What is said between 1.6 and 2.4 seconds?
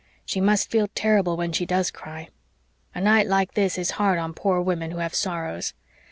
does cry.